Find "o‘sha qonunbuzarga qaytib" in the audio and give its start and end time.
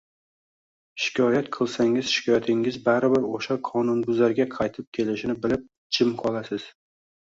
3.35-4.93